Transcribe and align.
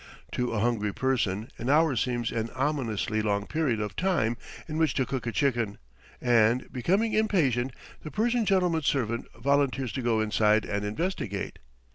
To 0.31 0.49
a 0.51 0.59
hungry 0.59 0.91
person 0.91 1.51
an 1.59 1.69
hour 1.69 1.95
seems 1.95 2.31
an 2.31 2.49
ominously 2.55 3.21
long 3.21 3.45
period 3.45 3.79
of 3.79 3.95
time 3.95 4.35
in 4.67 4.77
which 4.79 4.95
to 4.95 5.05
cook 5.05 5.27
a 5.27 5.31
chicken, 5.31 5.77
and, 6.19 6.73
becoming 6.73 7.13
impatient, 7.13 7.71
the 8.01 8.09
Persian 8.09 8.43
gentleman's 8.43 8.87
servant 8.87 9.31
volunteers 9.33 9.91
to 9.91 10.01
go 10.01 10.19
inside 10.19 10.65
and 10.65 10.83
investigate. 10.83 11.59